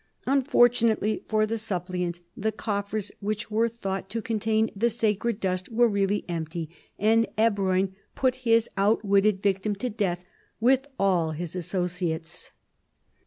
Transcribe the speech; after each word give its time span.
Unfortunately 0.25 1.21
for 1.27 1.45
the 1.45 1.59
suppliant 1.59 2.21
the 2.35 2.51
coffers, 2.51 3.11
which 3.19 3.51
were 3.51 3.69
thought 3.69 4.09
to 4.09 4.19
contain 4.19 4.71
the 4.75 4.89
sacred 4.89 5.39
dust, 5.39 5.71
were 5.71 5.87
really 5.87 6.25
empty, 6.27 6.71
and 6.97 7.27
Ebroin 7.37 7.91
put 8.15 8.37
his 8.37 8.67
out 8.77 9.05
witted 9.05 9.43
victim 9.43 9.75
to 9.75 9.91
death 9.91 10.25
with 10.59 10.87
all 10.97 11.33
his 11.33 11.55
associates. 11.55 12.49